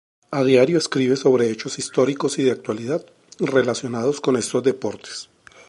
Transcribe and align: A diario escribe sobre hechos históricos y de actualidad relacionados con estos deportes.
A 0.31 0.43
diario 0.43 0.79
escribe 0.79 1.15
sobre 1.15 1.51
hechos 1.51 1.77
históricos 1.77 2.39
y 2.39 2.43
de 2.43 2.49
actualidad 2.49 3.05
relacionados 3.37 4.19
con 4.19 4.35
estos 4.35 4.63
deportes. 4.63 5.29